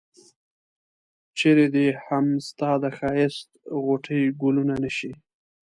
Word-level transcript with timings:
چرې 1.39 1.65
دي 1.73 1.87
هم 2.05 2.25
ستا 2.47 2.69
د 2.83 2.85
ښایست 2.97 3.47
غوټۍ 3.83 4.23
ګلونه 4.41 4.75
نه 4.83 4.89
شي. 4.97 5.11